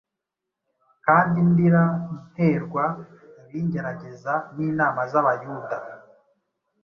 [1.05, 1.83] kandi ndira,
[2.31, 2.85] nterwa
[3.41, 5.77] ibingerageza n’inama z’Abayuda.